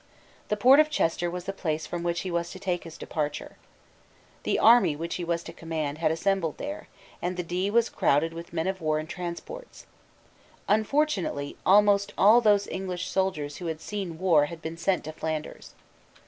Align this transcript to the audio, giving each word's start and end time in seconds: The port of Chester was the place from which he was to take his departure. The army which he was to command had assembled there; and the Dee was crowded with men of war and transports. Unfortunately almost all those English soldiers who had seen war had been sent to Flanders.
The 0.47 0.57
port 0.57 0.79
of 0.79 0.89
Chester 0.89 1.29
was 1.29 1.43
the 1.43 1.53
place 1.53 1.85
from 1.85 2.01
which 2.01 2.21
he 2.21 2.31
was 2.31 2.49
to 2.49 2.59
take 2.59 2.85
his 2.85 2.97
departure. 2.97 3.57
The 4.41 4.57
army 4.57 4.95
which 4.95 5.13
he 5.21 5.23
was 5.23 5.43
to 5.43 5.53
command 5.53 5.99
had 5.99 6.09
assembled 6.09 6.57
there; 6.57 6.87
and 7.21 7.37
the 7.37 7.43
Dee 7.43 7.69
was 7.69 7.87
crowded 7.87 8.33
with 8.33 8.51
men 8.51 8.65
of 8.65 8.81
war 8.81 8.97
and 8.97 9.07
transports. 9.07 9.85
Unfortunately 10.67 11.55
almost 11.67 12.13
all 12.17 12.41
those 12.41 12.65
English 12.69 13.09
soldiers 13.09 13.57
who 13.57 13.67
had 13.67 13.79
seen 13.79 14.17
war 14.17 14.45
had 14.45 14.59
been 14.59 14.75
sent 14.75 15.03
to 15.03 15.11
Flanders. 15.13 15.75